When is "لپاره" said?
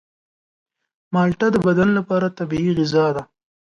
1.97-2.33